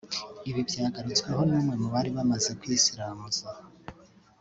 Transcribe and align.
Ibi 0.49 0.61
byanagarutsweho 0.69 1.41
n’umwe 1.49 1.73
mu 1.81 1.87
bari 1.93 2.09
bamaze 2.17 2.51
kwisiramuza 2.59 3.45